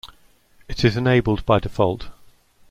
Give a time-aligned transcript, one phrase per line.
[0.67, 2.07] It is enabled by default.